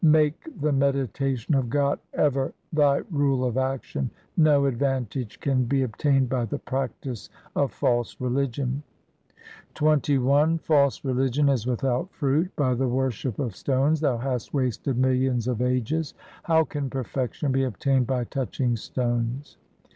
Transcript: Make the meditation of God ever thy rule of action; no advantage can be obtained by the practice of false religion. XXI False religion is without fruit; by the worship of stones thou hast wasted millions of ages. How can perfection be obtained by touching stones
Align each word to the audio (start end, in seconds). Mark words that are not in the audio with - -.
Make 0.03 0.49
the 0.59 0.71
meditation 0.71 1.53
of 1.53 1.69
God 1.69 1.99
ever 2.15 2.55
thy 2.73 3.01
rule 3.11 3.45
of 3.45 3.55
action; 3.55 4.09
no 4.35 4.65
advantage 4.65 5.39
can 5.39 5.65
be 5.65 5.83
obtained 5.83 6.27
by 6.27 6.45
the 6.45 6.57
practice 6.57 7.29
of 7.55 7.71
false 7.71 8.19
religion. 8.19 8.81
XXI 9.75 10.59
False 10.61 11.05
religion 11.05 11.49
is 11.49 11.67
without 11.67 12.11
fruit; 12.11 12.49
by 12.55 12.73
the 12.73 12.87
worship 12.87 13.37
of 13.37 13.55
stones 13.55 13.99
thou 14.01 14.17
hast 14.17 14.55
wasted 14.55 14.97
millions 14.97 15.47
of 15.47 15.61
ages. 15.61 16.15
How 16.45 16.63
can 16.63 16.89
perfection 16.89 17.51
be 17.51 17.63
obtained 17.65 18.07
by 18.07 18.23
touching 18.23 18.77
stones 18.77 19.57